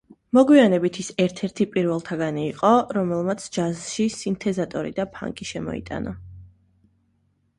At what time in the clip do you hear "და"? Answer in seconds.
5.01-5.05